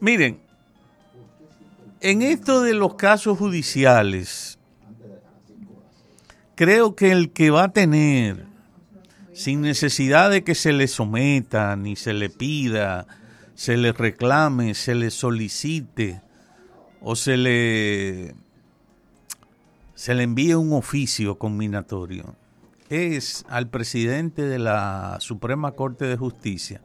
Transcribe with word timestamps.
Miren, 0.00 0.40
en 2.00 2.22
esto 2.22 2.62
de 2.62 2.74
los 2.74 2.94
casos 2.94 3.38
judiciales, 3.38 4.58
creo 6.54 6.94
que 6.94 7.12
el 7.12 7.30
que 7.32 7.50
va 7.50 7.64
a 7.64 7.72
tener, 7.72 8.46
sin 9.32 9.60
necesidad 9.60 10.30
de 10.30 10.42
que 10.42 10.54
se 10.54 10.72
le 10.72 10.88
someta, 10.88 11.76
ni 11.76 11.96
se 11.96 12.12
le 12.12 12.30
pida, 12.30 13.06
se 13.54 13.76
le 13.76 13.92
reclame, 13.92 14.74
se 14.74 14.94
le 14.94 15.10
solicite 15.10 16.22
o 17.00 17.16
se 17.16 17.36
le 17.36 18.34
se 19.94 20.14
le 20.14 20.22
envíe 20.22 20.54
un 20.54 20.72
oficio 20.72 21.38
combinatorio 21.38 22.34
es 22.90 23.44
al 23.48 23.68
presidente 23.68 24.42
de 24.42 24.58
la 24.58 25.16
Suprema 25.20 25.72
Corte 25.72 26.06
de 26.06 26.16
Justicia, 26.16 26.82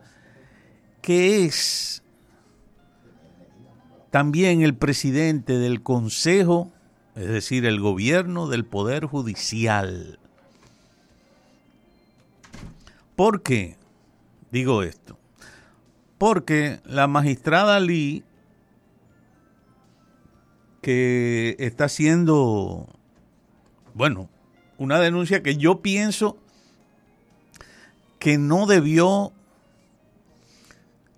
que 1.02 1.46
es 1.46 2.04
también 4.12 4.62
el 4.62 4.76
presidente 4.76 5.58
del 5.58 5.82
Consejo, 5.82 6.72
es 7.16 7.28
decir, 7.28 7.66
el 7.66 7.80
gobierno 7.80 8.48
del 8.48 8.66
Poder 8.66 9.06
Judicial. 9.06 10.20
¿Por 13.16 13.42
qué 13.42 13.78
digo 14.52 14.84
esto? 14.84 15.18
Porque 16.18 16.80
la 16.86 17.08
magistrada 17.08 17.80
Lee, 17.80 18.24
que 20.82 21.56
está 21.60 21.86
haciendo, 21.86 22.88
bueno, 23.94 24.30
una 24.78 25.00
denuncia 25.00 25.42
que 25.42 25.58
yo 25.58 25.82
pienso 25.82 26.38
que 28.20 28.38
no 28.38 28.66
debió 28.66 29.34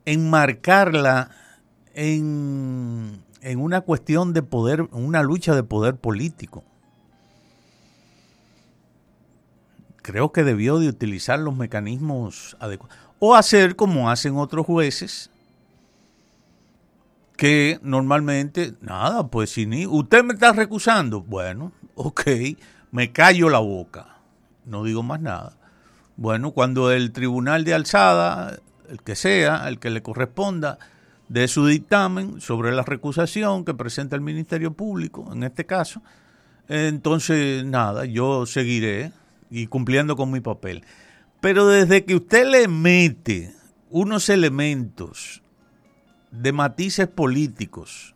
enmarcarla 0.05 1.31
en, 1.97 3.23
en 3.41 3.59
una 3.59 3.81
cuestión 3.81 4.31
de 4.31 4.43
poder, 4.43 4.83
una 4.91 5.23
lucha 5.23 5.55
de 5.55 5.63
poder 5.63 5.95
político. 5.95 6.63
Creo 10.03 10.31
que 10.31 10.43
debió 10.43 10.77
de 10.77 10.89
utilizar 10.89 11.39
los 11.39 11.55
mecanismos 11.57 12.55
adecuados. 12.59 12.95
O 13.17 13.35
hacer 13.35 13.75
como 13.75 14.11
hacen 14.11 14.37
otros 14.37 14.67
jueces, 14.67 15.31
que 17.35 17.79
normalmente, 17.81 18.73
nada, 18.79 19.27
pues 19.27 19.49
si 19.49 19.65
ni, 19.65 19.87
usted 19.87 20.23
me 20.23 20.35
está 20.35 20.53
recusando, 20.53 21.21
bueno, 21.21 21.71
ok, 21.95 22.21
me 22.91 23.11
callo 23.11 23.49
la 23.49 23.59
boca, 23.59 24.17
no 24.65 24.83
digo 24.83 25.01
más 25.01 25.19
nada. 25.19 25.57
Bueno, 26.15 26.51
cuando 26.51 26.91
el 26.91 27.11
tribunal 27.11 27.63
de 27.63 27.73
alzada, 27.73 28.59
el 28.87 29.01
que 29.01 29.15
sea, 29.15 29.67
el 29.67 29.79
que 29.79 29.89
le 29.89 30.03
corresponda, 30.03 30.77
de 31.29 31.47
su 31.47 31.65
dictamen 31.65 32.39
sobre 32.41 32.71
la 32.71 32.83
recusación 32.83 33.65
que 33.65 33.73
presenta 33.73 34.15
el 34.15 34.21
Ministerio 34.21 34.73
Público, 34.73 35.29
en 35.33 35.43
este 35.43 35.65
caso, 35.65 36.01
entonces 36.69 37.65
nada, 37.65 38.05
yo 38.05 38.45
seguiré 38.45 39.11
y 39.49 39.67
cumpliendo 39.67 40.15
con 40.15 40.31
mi 40.31 40.39
papel. 40.39 40.83
Pero 41.39 41.67
desde 41.67 42.05
que 42.05 42.15
usted 42.15 42.47
le 42.47 42.67
mete 42.67 43.53
unos 43.89 44.29
elementos 44.29 45.41
de 46.31 46.51
matices 46.51 47.07
políticos 47.07 48.15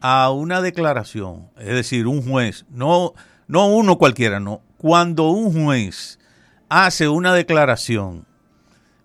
a 0.00 0.30
una 0.30 0.60
declaración, 0.60 1.48
es 1.58 1.74
decir, 1.74 2.06
un 2.06 2.22
juez, 2.22 2.64
no, 2.70 3.14
no 3.48 3.66
uno 3.66 3.98
cualquiera, 3.98 4.40
no, 4.40 4.60
cuando 4.78 5.30
un 5.30 5.52
juez 5.52 6.18
hace 6.68 7.08
una 7.08 7.34
declaración, 7.34 8.26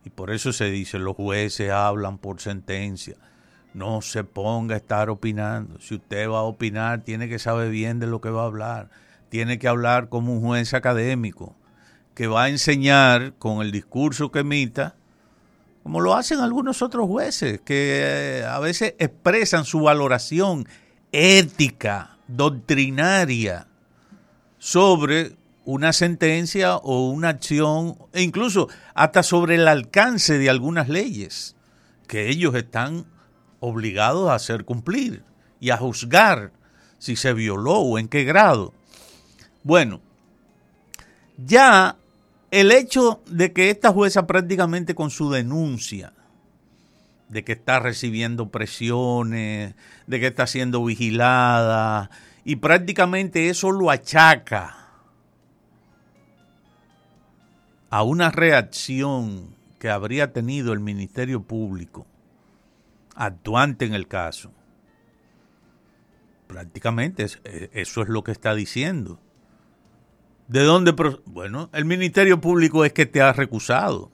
y 0.03 0.09
por 0.09 0.31
eso 0.31 0.53
se 0.53 0.65
dice, 0.65 0.99
los 0.99 1.15
jueces 1.15 1.71
hablan 1.71 2.17
por 2.17 2.41
sentencia, 2.41 3.15
no 3.73 4.01
se 4.01 4.23
ponga 4.23 4.75
a 4.75 4.77
estar 4.77 5.09
opinando, 5.09 5.79
si 5.79 5.95
usted 5.95 6.29
va 6.29 6.39
a 6.39 6.43
opinar, 6.43 7.03
tiene 7.03 7.29
que 7.29 7.39
saber 7.39 7.69
bien 7.69 7.99
de 7.99 8.07
lo 8.07 8.21
que 8.21 8.29
va 8.29 8.43
a 8.43 8.47
hablar, 8.47 8.89
tiene 9.29 9.59
que 9.59 9.67
hablar 9.67 10.09
como 10.09 10.33
un 10.33 10.41
juez 10.41 10.73
académico, 10.73 11.55
que 12.15 12.27
va 12.27 12.43
a 12.43 12.49
enseñar 12.49 13.33
con 13.37 13.61
el 13.61 13.71
discurso 13.71 14.31
que 14.31 14.39
emita, 14.39 14.95
como 15.83 16.01
lo 16.01 16.13
hacen 16.13 16.39
algunos 16.39 16.81
otros 16.81 17.07
jueces, 17.07 17.61
que 17.61 18.39
eh, 18.39 18.45
a 18.45 18.59
veces 18.59 18.95
expresan 18.99 19.65
su 19.65 19.81
valoración 19.81 20.67
ética, 21.11 22.17
doctrinaria, 22.27 23.67
sobre 24.59 25.35
una 25.65 25.93
sentencia 25.93 26.75
o 26.77 27.09
una 27.09 27.29
acción, 27.29 27.97
e 28.13 28.21
incluso 28.21 28.67
hasta 28.93 29.23
sobre 29.23 29.55
el 29.55 29.67
alcance 29.67 30.37
de 30.37 30.49
algunas 30.49 30.89
leyes 30.89 31.55
que 32.07 32.29
ellos 32.29 32.55
están 32.55 33.05
obligados 33.59 34.29
a 34.29 34.35
hacer 34.35 34.65
cumplir 34.65 35.23
y 35.59 35.69
a 35.69 35.77
juzgar 35.77 36.51
si 36.97 37.15
se 37.15 37.33
violó 37.33 37.79
o 37.79 37.99
en 37.99 38.07
qué 38.07 38.23
grado. 38.23 38.73
Bueno, 39.63 40.01
ya 41.37 41.97
el 42.49 42.71
hecho 42.71 43.21
de 43.27 43.53
que 43.53 43.69
esta 43.69 43.91
jueza 43.91 44.27
prácticamente 44.27 44.95
con 44.95 45.09
su 45.09 45.29
denuncia 45.31 46.13
de 47.29 47.43
que 47.45 47.53
está 47.53 47.79
recibiendo 47.79 48.49
presiones, 48.49 49.75
de 50.05 50.19
que 50.19 50.27
está 50.27 50.47
siendo 50.47 50.83
vigilada, 50.83 52.09
y 52.43 52.57
prácticamente 52.57 53.49
eso 53.49 53.71
lo 53.71 53.89
achaca 53.89 54.80
a 57.91 58.03
una 58.03 58.31
reacción 58.31 59.53
que 59.77 59.89
habría 59.89 60.31
tenido 60.31 60.73
el 60.73 60.79
Ministerio 60.79 61.43
Público 61.43 62.07
actuante 63.15 63.85
en 63.85 63.93
el 63.93 64.07
caso. 64.07 64.51
Prácticamente 66.47 67.27
eh, 67.43 67.69
eso 67.73 68.01
es 68.01 68.09
lo 68.09 68.23
que 68.23 68.31
está 68.31 68.55
diciendo. 68.55 69.19
¿De 70.47 70.63
dónde? 70.63 70.93
Bueno, 71.25 71.69
el 71.73 71.85
Ministerio 71.85 72.39
Público 72.39 72.85
es 72.85 72.93
que 72.93 73.05
te 73.05 73.21
ha 73.21 73.33
recusado. 73.33 74.09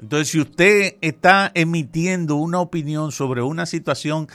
Entonces, 0.00 0.28
si 0.28 0.40
usted 0.40 0.96
está 1.00 1.50
emitiendo 1.54 2.36
una 2.36 2.60
opinión 2.60 3.10
sobre 3.10 3.42
una 3.42 3.66
situación 3.66 4.28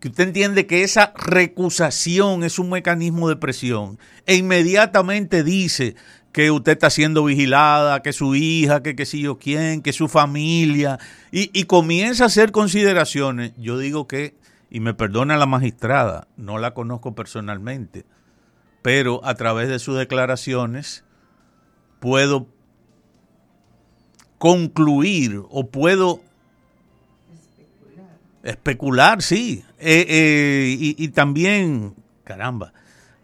que 0.00 0.08
usted 0.08 0.28
entiende 0.28 0.66
que 0.66 0.82
esa 0.82 1.12
recusación 1.16 2.42
es 2.44 2.58
un 2.58 2.70
mecanismo 2.70 3.28
de 3.28 3.36
presión 3.36 3.98
e 4.26 4.36
inmediatamente 4.36 5.44
dice 5.44 5.96
que 6.34 6.50
usted 6.50 6.72
está 6.72 6.90
siendo 6.90 7.22
vigilada, 7.22 8.02
que 8.02 8.12
su 8.12 8.34
hija, 8.34 8.82
que 8.82 8.96
qué 8.96 9.06
sé 9.06 9.20
yo 9.20 9.38
quién, 9.38 9.82
que 9.82 9.92
su 9.92 10.08
familia, 10.08 10.98
y, 11.30 11.62
comienza 11.66 12.24
a 12.24 12.26
hacer 12.26 12.50
consideraciones, 12.50 13.52
yo 13.56 13.78
digo 13.78 14.08
que, 14.08 14.34
y 14.68 14.80
me 14.80 14.94
perdona 14.94 15.36
la 15.36 15.46
magistrada, 15.46 16.26
no 16.36 16.58
la 16.58 16.74
conozco 16.74 17.14
personalmente, 17.14 18.04
pero 18.82 19.24
a 19.24 19.36
través 19.36 19.68
de 19.68 19.78
sus 19.78 19.96
declaraciones 19.96 21.04
puedo 22.00 22.48
concluir 24.38 25.40
o 25.50 25.68
puedo 25.68 26.20
especular, 27.32 28.18
especular 28.42 29.22
sí. 29.22 29.64
Eh, 29.78 30.04
eh, 30.08 30.76
y, 30.80 30.96
y, 30.98 31.08
también, 31.10 31.94
caramba, 32.24 32.72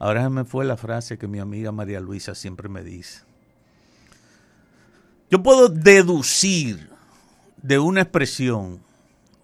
ahora 0.00 0.28
me 0.28 0.44
fue 0.44 0.64
la 0.64 0.76
frase 0.76 1.16
que 1.16 1.28
mi 1.28 1.38
amiga 1.38 1.70
María 1.70 2.00
Luisa 2.00 2.34
siempre 2.34 2.68
me 2.68 2.82
dice. 2.82 3.22
Yo 5.30 5.40
puedo 5.44 5.68
deducir 5.68 6.90
de 7.62 7.78
una 7.78 8.00
expresión 8.00 8.80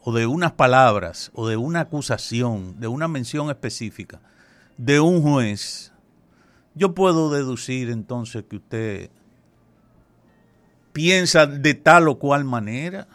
o 0.02 0.12
de 0.12 0.26
unas 0.26 0.50
palabras 0.50 1.30
o 1.34 1.46
de 1.46 1.56
una 1.56 1.82
acusación, 1.82 2.80
de 2.80 2.88
una 2.88 3.06
mención 3.06 3.50
específica 3.50 4.20
de 4.76 5.00
un 5.00 5.22
juez, 5.22 5.92
yo 6.74 6.94
puedo 6.94 7.30
deducir 7.30 7.90
entonces 7.90 8.44
que 8.48 8.56
usted 8.56 9.10
piensa 10.92 11.46
de 11.46 11.74
tal 11.74 12.08
o 12.08 12.18
cual 12.18 12.44
manera, 12.44 13.08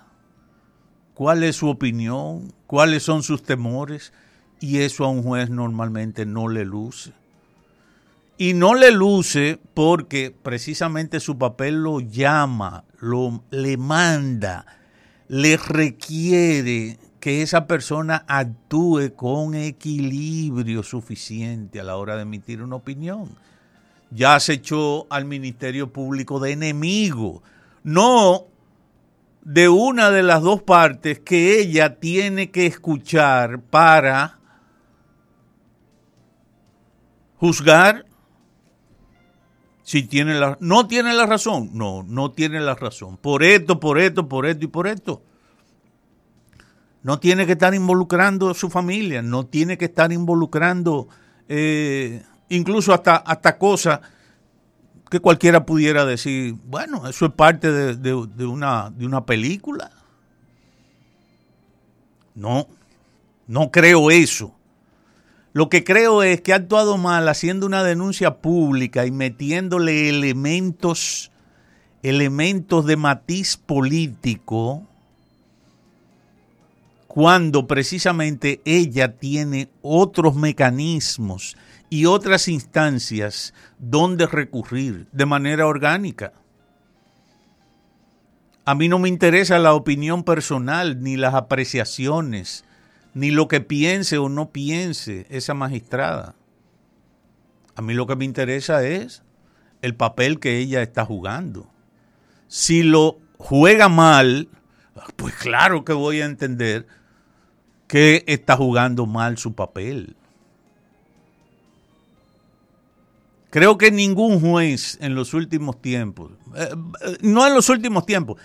cuál 1.13 1.43
es 1.43 1.57
su 1.57 1.69
opinión, 1.69 2.53
cuáles 2.67 3.03
son 3.03 3.23
sus 3.23 3.43
temores, 3.43 4.13
y 4.59 4.79
eso 4.79 5.05
a 5.05 5.09
un 5.09 5.23
juez 5.23 5.49
normalmente 5.49 6.25
no 6.25 6.47
le 6.47 6.65
luce. 6.65 7.13
Y 8.41 8.55
no 8.55 8.73
le 8.73 8.89
luce 8.89 9.59
porque 9.75 10.31
precisamente 10.31 11.19
su 11.19 11.37
papel 11.37 11.83
lo 11.83 11.99
llama, 11.99 12.85
lo, 12.99 13.43
le 13.51 13.77
manda, 13.77 14.65
le 15.27 15.57
requiere 15.57 16.97
que 17.19 17.43
esa 17.43 17.67
persona 17.67 18.25
actúe 18.27 19.13
con 19.15 19.53
equilibrio 19.53 20.81
suficiente 20.81 21.79
a 21.79 21.83
la 21.83 21.97
hora 21.97 22.15
de 22.15 22.23
emitir 22.23 22.63
una 22.63 22.77
opinión. 22.77 23.29
Ya 24.09 24.39
se 24.39 24.53
echó 24.53 25.05
al 25.11 25.25
Ministerio 25.25 25.93
Público 25.93 26.39
de 26.39 26.53
enemigo 26.53 27.43
no 27.83 28.47
de 29.43 29.69
una 29.69 30.09
de 30.09 30.23
las 30.23 30.41
dos 30.41 30.63
partes 30.63 31.19
que 31.19 31.59
ella 31.59 31.99
tiene 31.99 32.49
que 32.49 32.65
escuchar 32.65 33.61
para 33.61 34.39
juzgar 37.37 38.05
si 39.91 40.03
tiene 40.03 40.39
la 40.39 40.57
no 40.61 40.87
tiene 40.87 41.13
la 41.13 41.25
razón, 41.25 41.71
no, 41.73 42.01
no 42.03 42.31
tiene 42.31 42.61
la 42.61 42.75
razón. 42.75 43.17
Por 43.17 43.43
esto, 43.43 43.77
por 43.77 43.99
esto, 43.99 44.29
por 44.29 44.45
esto 44.45 44.63
y 44.63 44.67
por 44.69 44.87
esto. 44.87 45.21
no 47.03 47.19
tiene 47.19 47.45
que 47.45 47.51
estar 47.51 47.73
involucrando 47.75 48.49
a 48.49 48.53
su 48.53 48.69
familia, 48.69 49.21
no 49.21 49.47
tiene 49.47 49.77
que 49.77 49.83
estar 49.85 50.13
involucrando 50.13 51.09
eh, 51.49 52.23
incluso 52.47 52.93
hasta, 52.93 53.17
hasta 53.17 53.57
cosas 53.57 53.99
que 55.09 55.19
cualquiera 55.19 55.65
pudiera 55.65 56.05
decir, 56.05 56.55
bueno, 56.67 57.05
eso 57.09 57.25
es 57.25 57.33
parte 57.33 57.69
de, 57.69 58.45
una, 58.45 58.91
de 58.91 59.05
una 59.05 59.25
película. 59.25 59.91
No, 62.33 62.65
no 63.45 63.69
creo 63.69 64.09
eso. 64.09 64.55
Lo 65.53 65.69
que 65.69 65.83
creo 65.83 66.23
es 66.23 66.41
que 66.41 66.53
ha 66.53 66.57
actuado 66.57 66.97
mal 66.97 67.27
haciendo 67.27 67.65
una 67.65 67.83
denuncia 67.83 68.37
pública 68.37 69.05
y 69.05 69.11
metiéndole 69.11 70.07
elementos, 70.07 71.31
elementos 72.03 72.85
de 72.85 72.95
matiz 72.95 73.57
político 73.57 74.87
cuando 77.07 77.67
precisamente 77.67 78.61
ella 78.63 79.17
tiene 79.17 79.67
otros 79.81 80.35
mecanismos 80.35 81.57
y 81.89 82.05
otras 82.05 82.47
instancias 82.47 83.53
donde 83.77 84.27
recurrir 84.27 85.07
de 85.11 85.25
manera 85.25 85.67
orgánica. 85.67 86.31
A 88.63 88.75
mí 88.75 88.87
no 88.87 88.97
me 88.97 89.09
interesa 89.09 89.59
la 89.59 89.73
opinión 89.73 90.23
personal, 90.23 91.03
ni 91.03 91.17
las 91.17 91.33
apreciaciones, 91.33 92.63
ni 93.13 93.31
lo 93.31 93.47
que 93.47 93.61
piense 93.61 94.17
o 94.17 94.29
no 94.29 94.51
piense 94.51 95.25
esa 95.29 95.53
magistrada. 95.53 96.35
A 97.75 97.81
mí 97.81 97.93
lo 97.93 98.07
que 98.07 98.15
me 98.15 98.25
interesa 98.25 98.85
es 98.85 99.23
el 99.81 99.95
papel 99.95 100.39
que 100.39 100.57
ella 100.57 100.81
está 100.81 101.05
jugando. 101.05 101.69
Si 102.47 102.83
lo 102.83 103.19
juega 103.37 103.89
mal, 103.89 104.49
pues 105.15 105.33
claro 105.35 105.83
que 105.83 105.93
voy 105.93 106.21
a 106.21 106.25
entender 106.25 106.85
que 107.87 108.23
está 108.27 108.55
jugando 108.55 109.05
mal 109.05 109.37
su 109.37 109.53
papel. 109.53 110.15
Creo 113.49 113.77
que 113.77 113.91
ningún 113.91 114.39
juez 114.39 114.97
en 115.01 115.13
los 115.13 115.33
últimos 115.33 115.81
tiempos, 115.81 116.31
eh, 116.55 116.69
eh, 117.05 117.17
no 117.21 117.45
en 117.45 117.53
los 117.53 117.67
últimos 117.67 118.05
tiempos, 118.05 118.37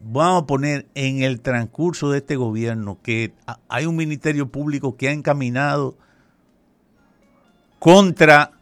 vamos 0.00 0.42
a 0.42 0.46
poner 0.46 0.86
en 0.94 1.22
el 1.22 1.40
transcurso 1.40 2.10
de 2.10 2.18
este 2.18 2.36
gobierno 2.36 2.98
que 3.02 3.32
hay 3.68 3.86
un 3.86 3.96
ministerio 3.96 4.48
público 4.48 4.96
que 4.96 5.08
ha 5.08 5.12
encaminado 5.12 5.96
contra 7.78 8.52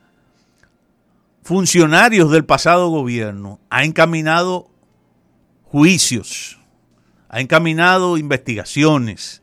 funcionarios 1.43 2.31
del 2.31 2.45
pasado 2.45 2.89
gobierno, 2.91 3.59
ha 3.71 3.85
encaminado 3.85 4.69
juicios, 5.65 6.59
ha 7.29 7.41
encaminado 7.41 8.19
investigaciones, 8.19 9.43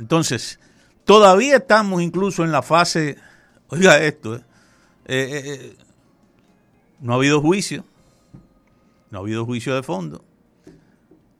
entonces, 0.00 0.58
todavía 1.04 1.58
estamos 1.58 2.00
incluso 2.00 2.42
en 2.42 2.52
la 2.52 2.62
fase, 2.62 3.18
oiga 3.68 3.98
esto, 3.98 4.36
eh, 4.36 4.42
eh, 5.04 5.42
eh, 5.44 5.76
no 7.00 7.12
ha 7.12 7.16
habido 7.16 7.42
juicio, 7.42 7.84
no 9.10 9.18
ha 9.18 9.20
habido 9.22 9.44
juicio 9.44 9.74
de 9.74 9.82
fondo, 9.82 10.24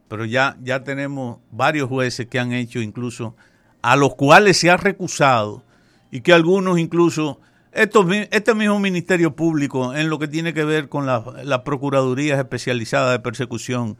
pero 0.07 0.25
ya, 0.25 0.57
ya 0.61 0.83
tenemos 0.83 1.39
varios 1.51 1.87
jueces 1.87 2.27
que 2.27 2.39
han 2.39 2.51
hecho 2.51 2.81
incluso, 2.81 3.35
a 3.81 3.95
los 3.95 4.15
cuales 4.15 4.57
se 4.57 4.69
ha 4.69 4.77
recusado 4.77 5.63
y 6.11 6.21
que 6.21 6.33
algunos 6.33 6.77
incluso, 6.79 7.39
estos, 7.71 8.05
este 8.31 8.53
mismo 8.53 8.79
Ministerio 8.79 9.35
Público, 9.35 9.95
en 9.95 10.09
lo 10.09 10.19
que 10.19 10.27
tiene 10.27 10.53
que 10.53 10.65
ver 10.65 10.89
con 10.89 11.05
las 11.05 11.23
la 11.45 11.63
Procuradurías 11.63 12.37
Especializadas 12.37 13.11
de 13.13 13.19
Persecución, 13.19 13.97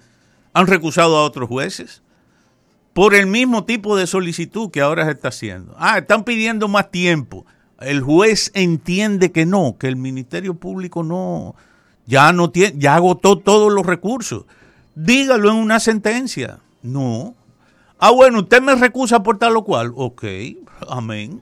han 0.53 0.67
recusado 0.67 1.17
a 1.17 1.23
otros 1.23 1.47
jueces 1.47 2.03
por 2.93 3.15
el 3.15 3.27
mismo 3.27 3.63
tipo 3.63 3.95
de 3.95 4.07
solicitud 4.07 4.69
que 4.69 4.81
ahora 4.81 5.05
se 5.05 5.11
está 5.11 5.29
haciendo. 5.29 5.73
Ah, 5.77 5.99
están 5.99 6.25
pidiendo 6.25 6.67
más 6.67 6.91
tiempo. 6.91 7.45
El 7.79 8.01
juez 8.01 8.51
entiende 8.53 9.31
que 9.31 9.45
no, 9.45 9.77
que 9.79 9.87
el 9.87 9.95
Ministerio 9.95 10.55
Público 10.55 11.03
no, 11.03 11.55
ya 12.11 12.33
no 12.33 12.51
tiene, 12.51 12.77
ya 12.77 12.95
agotó 12.95 13.37
todos 13.37 13.71
los 13.71 13.85
recursos. 13.85 14.43
Dígalo 14.95 15.49
en 15.49 15.55
una 15.55 15.79
sentencia. 15.79 16.59
No. 16.83 17.35
Ah, 17.99 18.11
bueno, 18.11 18.39
usted 18.39 18.61
me 18.61 18.75
recusa 18.75 19.23
por 19.23 19.37
tal 19.37 19.55
o 19.55 19.63
cual. 19.63 19.93
Ok, 19.95 20.25
amén. 20.89 21.41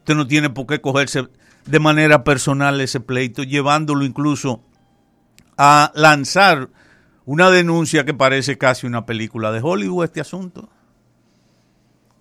Usted 0.00 0.14
no 0.14 0.26
tiene 0.26 0.50
por 0.50 0.66
qué 0.66 0.82
cogerse 0.82 1.26
de 1.64 1.78
manera 1.78 2.22
personal 2.22 2.82
ese 2.82 3.00
pleito, 3.00 3.44
llevándolo 3.44 4.04
incluso 4.04 4.60
a 5.56 5.90
lanzar 5.94 6.68
una 7.24 7.50
denuncia 7.50 8.04
que 8.04 8.12
parece 8.12 8.58
casi 8.58 8.86
una 8.86 9.06
película 9.06 9.52
de 9.52 9.60
Hollywood 9.62 10.04
este 10.04 10.20
asunto. 10.20 10.68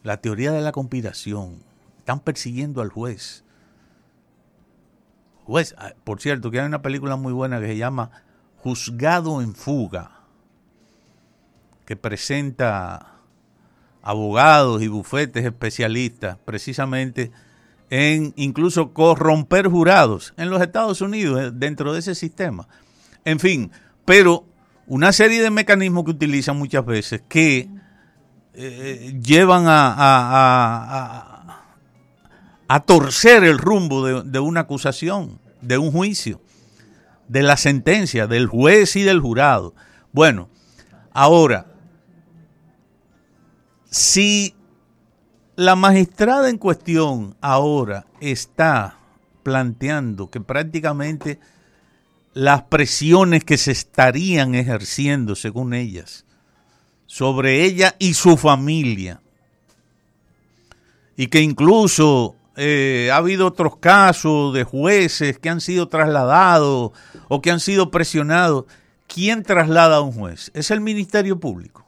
La 0.04 0.22
teoría 0.22 0.54
de 0.54 0.62
la 0.62 0.72
conspiración. 0.72 1.58
Están 1.98 2.22
persiguiendo 2.22 2.82
al 2.82 2.92
juez. 2.92 3.44
Juez, 5.52 5.76
ah, 5.78 5.92
por 6.06 6.22
cierto, 6.22 6.50
que 6.50 6.62
hay 6.62 6.66
una 6.66 6.82
película 6.82 7.18
muy 7.18 7.34
buena 7.34 7.60
que 7.60 7.68
se 7.68 7.76
llama 7.76 8.10
Juzgado 8.56 9.42
en 9.42 9.54
fuga, 9.54 10.22
que 11.86 11.98
presenta 11.98 13.18
abogados 14.02 14.82
y 14.82 14.88
bufetes 14.88 15.44
especialistas 15.44 16.38
precisamente 16.46 17.34
en 17.90 18.32
incluso 18.38 18.94
corromper 18.94 19.68
jurados 19.68 20.34
en 20.38 20.50
los 20.50 20.62
Estados 20.62 21.02
Unidos 21.02 21.42
eh, 21.42 21.52
dentro 21.54 21.92
de 21.92 22.00
ese 22.00 22.16
sistema. 22.16 22.70
En 23.26 23.42
fin, 23.42 23.72
pero 24.06 24.46
una 24.88 25.12
serie 25.12 25.42
de 25.42 25.52
mecanismos 25.52 26.06
que 26.06 26.12
utilizan 26.12 26.58
muchas 26.58 26.86
veces 26.86 27.24
que 27.28 27.68
eh, 28.54 29.20
llevan 29.22 29.66
a, 29.68 31.28
torcer 32.86 33.44
el 33.44 33.58
rumbo 33.58 34.24
de 34.24 34.40
una 34.40 34.62
acusación, 34.62 35.41
de 35.62 35.78
un 35.78 35.92
juicio, 35.92 36.42
de 37.28 37.44
la 37.44 37.58
sentencia, 37.58 38.28
del 38.28 38.48
juez 38.48 38.96
y 38.96 39.04
del 39.04 39.20
jurado. 39.20 39.74
Bueno, 40.12 40.50
ahora, 41.12 41.68
si 43.90 44.56
la 45.56 45.76
magistrada 45.76 46.50
en 46.50 46.58
cuestión 46.58 47.36
ahora 47.42 48.06
está 48.20 48.98
planteando 49.44 50.30
que 50.30 50.42
prácticamente 50.42 51.40
las 52.34 52.64
presiones 52.64 53.44
que 53.44 53.58
se 53.58 53.72
estarían 53.72 54.56
ejerciendo, 54.56 55.36
según 55.36 55.74
ellas, 55.74 56.26
sobre 57.06 57.66
ella 57.66 57.96
y 58.00 58.14
su 58.14 58.38
familia. 58.38 59.22
Y 61.18 61.28
que 61.28 61.42
incluso 61.42 62.36
eh, 62.58 63.10
ha 63.12 63.18
habido 63.18 63.48
otros 63.48 63.78
casos 63.78 64.54
de 64.54 64.64
jueces 64.64 65.40
que 65.40 65.50
han 65.50 65.62
sido 65.62 65.88
trasladados 65.88 66.92
o 67.28 67.42
que 67.42 67.52
han 67.52 67.60
sido 67.60 67.92
presionados. 67.92 68.66
¿Quién 69.08 69.44
traslada 69.44 69.98
a 69.98 70.02
un 70.02 70.14
juez? 70.14 70.52
Es 70.54 70.72
el 70.72 70.82
Ministerio 70.82 71.40
Público. 71.40 71.86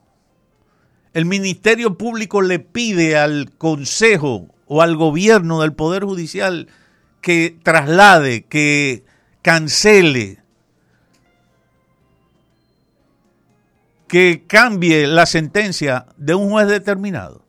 El 1.13 1.25
Ministerio 1.25 1.97
Público 1.97 2.41
le 2.41 2.59
pide 2.59 3.17
al 3.17 3.51
Consejo 3.57 4.47
o 4.65 4.81
al 4.81 4.95
gobierno 4.95 5.61
del 5.61 5.73
Poder 5.73 6.03
Judicial 6.03 6.67
que 7.21 7.57
traslade, 7.63 8.43
que 8.45 9.05
cancele, 9.41 10.43
que 14.07 14.43
cambie 14.47 15.07
la 15.07 15.25
sentencia 15.25 16.07
de 16.17 16.35
un 16.35 16.49
juez 16.49 16.67
determinado. 16.67 17.45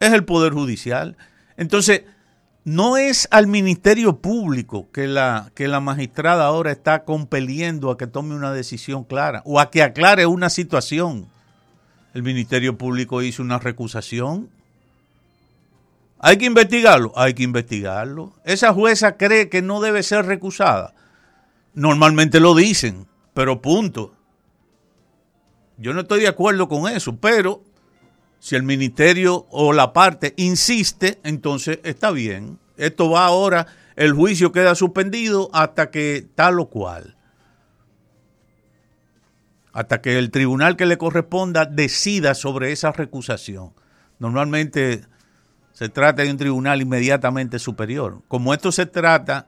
Es 0.00 0.12
el 0.12 0.24
Poder 0.24 0.52
Judicial. 0.52 1.16
Entonces, 1.60 2.02
no 2.64 2.96
es 2.96 3.28
al 3.30 3.46
Ministerio 3.46 4.16
Público 4.16 4.88
que 4.90 5.06
la, 5.06 5.52
que 5.54 5.68
la 5.68 5.78
magistrada 5.78 6.46
ahora 6.46 6.72
está 6.72 7.04
compeliendo 7.04 7.92
a 7.92 7.96
que 7.96 8.08
tome 8.08 8.34
una 8.34 8.52
decisión 8.52 9.04
clara 9.04 9.42
o 9.44 9.60
a 9.60 9.70
que 9.70 9.84
aclare 9.84 10.26
una 10.26 10.50
situación. 10.50 11.28
El 12.14 12.24
Ministerio 12.24 12.76
Público 12.76 13.22
hizo 13.22 13.42
una 13.42 13.60
recusación 13.60 14.50
hay 16.22 16.36
que 16.36 16.44
investigarlo, 16.44 17.12
hay 17.16 17.32
que 17.32 17.42
investigarlo. 17.42 18.34
Esa 18.44 18.74
jueza 18.74 19.16
cree 19.16 19.48
que 19.48 19.62
no 19.62 19.80
debe 19.80 20.02
ser 20.02 20.26
recusada. 20.26 20.92
Normalmente 21.72 22.40
lo 22.40 22.54
dicen, 22.54 23.06
pero 23.32 23.62
punto. 23.62 24.12
Yo 25.78 25.94
no 25.94 26.00
estoy 26.00 26.20
de 26.20 26.28
acuerdo 26.28 26.68
con 26.68 26.92
eso, 26.92 27.16
pero 27.16 27.62
si 28.40 28.56
el 28.56 28.62
ministerio 28.62 29.46
o 29.50 29.72
la 29.72 29.92
parte 29.92 30.32
insiste, 30.36 31.20
entonces 31.22 31.78
está 31.84 32.10
bien. 32.10 32.58
Esto 32.78 33.10
va 33.10 33.26
ahora, 33.26 33.66
el 33.96 34.14
juicio 34.14 34.50
queda 34.50 34.74
suspendido 34.74 35.50
hasta 35.52 35.90
que 35.90 36.26
tal 36.34 36.58
o 36.58 36.70
cual. 36.70 37.16
Hasta 39.72 40.00
que 40.00 40.18
el 40.18 40.30
tribunal 40.30 40.76
que 40.76 40.86
le 40.86 40.96
corresponda 40.98 41.66
decida 41.66 42.34
sobre 42.34 42.72
esa 42.72 42.92
recusación. 42.92 43.72
Normalmente 44.18 45.02
se 45.72 45.90
trata 45.90 46.22
de 46.22 46.30
un 46.30 46.38
tribunal 46.38 46.80
inmediatamente 46.80 47.58
superior. 47.58 48.22
Como 48.26 48.54
esto 48.54 48.72
se 48.72 48.86
trata 48.86 49.46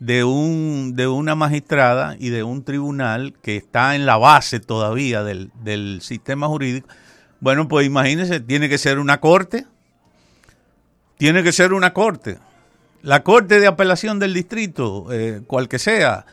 de, 0.00 0.24
un, 0.24 0.94
de 0.96 1.06
una 1.06 1.36
magistrada 1.36 2.16
y 2.18 2.30
de 2.30 2.42
un 2.42 2.64
tribunal 2.64 3.34
que 3.40 3.56
está 3.56 3.94
en 3.94 4.04
la 4.04 4.16
base 4.16 4.58
todavía 4.58 5.22
del, 5.22 5.52
del 5.62 6.00
sistema 6.02 6.48
jurídico, 6.48 6.88
Bueno, 7.42 7.66
pues 7.66 7.84
imagínense, 7.84 8.38
tiene 8.38 8.68
que 8.68 8.78
ser 8.78 9.00
una 9.00 9.18
corte. 9.18 9.66
Tiene 11.18 11.42
que 11.42 11.50
ser 11.50 11.72
una 11.72 11.92
corte. 11.92 12.38
La 13.02 13.24
corte 13.24 13.58
de 13.58 13.66
apelación 13.66 14.20
del 14.20 14.32
distrito, 14.32 15.08
eh, 15.10 15.42
cual 15.48 15.66
que 15.66 15.80
sea, 15.80 16.24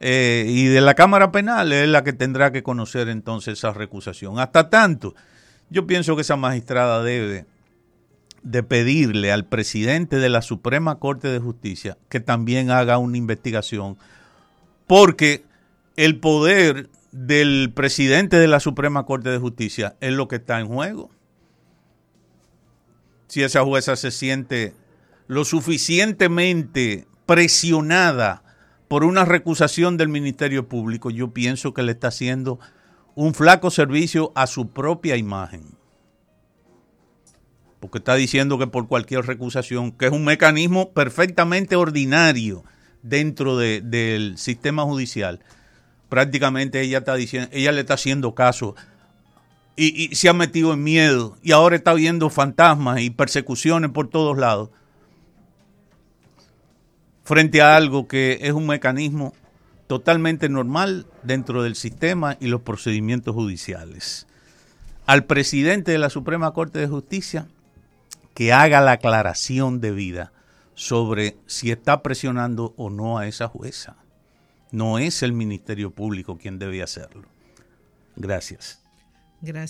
eh, 0.00 0.44
y 0.46 0.66
de 0.66 0.82
la 0.82 0.92
Cámara 0.92 1.32
Penal 1.32 1.72
es 1.72 1.88
la 1.88 2.04
que 2.04 2.12
tendrá 2.12 2.52
que 2.52 2.62
conocer 2.62 3.08
entonces 3.08 3.54
esa 3.54 3.72
recusación. 3.72 4.38
Hasta 4.38 4.68
tanto, 4.68 5.14
yo 5.70 5.86
pienso 5.86 6.14
que 6.14 6.20
esa 6.20 6.36
magistrada 6.36 7.02
debe 7.02 7.46
de 8.42 8.62
pedirle 8.62 9.32
al 9.32 9.46
presidente 9.46 10.16
de 10.16 10.28
la 10.28 10.42
Suprema 10.42 10.98
Corte 10.98 11.28
de 11.28 11.38
Justicia 11.38 11.96
que 12.10 12.20
también 12.20 12.70
haga 12.70 12.98
una 12.98 13.16
investigación, 13.16 13.96
porque 14.86 15.42
el 15.96 16.18
poder 16.18 16.90
del 17.12 17.72
presidente 17.74 18.38
de 18.38 18.48
la 18.48 18.60
Suprema 18.60 19.04
Corte 19.04 19.30
de 19.30 19.38
Justicia 19.38 19.96
es 20.00 20.12
lo 20.12 20.28
que 20.28 20.36
está 20.36 20.60
en 20.60 20.68
juego. 20.68 21.10
Si 23.26 23.42
esa 23.42 23.62
jueza 23.62 23.96
se 23.96 24.10
siente 24.10 24.74
lo 25.26 25.44
suficientemente 25.44 27.06
presionada 27.26 28.42
por 28.88 29.04
una 29.04 29.24
recusación 29.24 29.96
del 29.96 30.08
Ministerio 30.08 30.68
Público, 30.68 31.10
yo 31.10 31.32
pienso 31.32 31.72
que 31.72 31.82
le 31.82 31.92
está 31.92 32.08
haciendo 32.08 32.58
un 33.14 33.34
flaco 33.34 33.70
servicio 33.70 34.32
a 34.34 34.46
su 34.46 34.70
propia 34.70 35.16
imagen. 35.16 35.62
Porque 37.78 37.98
está 37.98 38.14
diciendo 38.16 38.58
que 38.58 38.66
por 38.66 38.88
cualquier 38.88 39.26
recusación, 39.26 39.92
que 39.92 40.06
es 40.06 40.12
un 40.12 40.24
mecanismo 40.24 40.92
perfectamente 40.92 41.76
ordinario 41.76 42.64
dentro 43.02 43.56
del 43.56 44.36
sistema 44.36 44.82
judicial, 44.82 45.40
prácticamente 46.10 46.82
ella 46.82 46.98
está 46.98 47.14
diciendo, 47.14 47.48
ella 47.52 47.72
le 47.72 47.80
está 47.80 47.94
haciendo 47.94 48.34
caso 48.34 48.74
y, 49.76 50.14
se 50.14 50.28
ha 50.28 50.34
metido 50.34 50.74
en 50.74 50.82
miedo 50.82 51.38
y 51.42 51.52
ahora 51.52 51.76
está 51.76 51.94
viendo 51.94 52.28
fantasmas 52.28 53.00
y 53.00 53.08
persecuciones 53.08 53.90
por 53.92 54.08
todos 54.10 54.36
lados 54.36 54.68
frente 57.24 57.62
a 57.62 57.76
algo 57.76 58.06
que 58.06 58.40
es 58.42 58.52
un 58.52 58.66
mecanismo 58.66 59.32
totalmente 59.86 60.50
normal 60.50 61.06
dentro 61.22 61.62
del 61.62 61.76
sistema 61.76 62.36
y 62.40 62.48
los 62.48 62.60
procedimientos 62.60 63.34
judiciales. 63.34 64.26
Al 65.06 65.24
presidente 65.24 65.92
de 65.92 65.98
la 65.98 66.10
Suprema 66.10 66.52
Corte 66.52 66.78
de 66.78 66.88
Justicia 66.88 67.48
que 68.34 68.52
haga 68.52 68.80
la 68.80 68.92
aclaración 68.92 69.80
debida 69.80 70.32
sobre 70.74 71.36
si 71.46 71.70
está 71.70 72.02
presionando 72.02 72.74
o 72.76 72.90
no 72.90 73.18
a 73.18 73.26
esa 73.26 73.48
jueza. 73.48 73.96
No 74.72 74.98
es 74.98 75.22
el 75.22 75.32
Ministerio 75.32 75.90
Público 75.90 76.38
quien 76.38 76.58
debe 76.58 76.82
hacerlo. 76.82 77.24
Gracias. 78.16 78.82
Gracias. 79.40 79.68